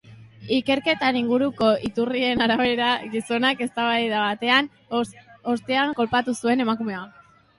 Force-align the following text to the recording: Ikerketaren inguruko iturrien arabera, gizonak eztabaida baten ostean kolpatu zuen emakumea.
Ikerketaren 0.55 1.17
inguruko 1.19 1.67
iturrien 1.89 2.41
arabera, 2.45 2.87
gizonak 3.11 3.61
eztabaida 3.67 4.23
baten 4.29 4.69
ostean 5.55 5.95
kolpatu 6.03 6.35
zuen 6.41 6.65
emakumea. 6.69 7.07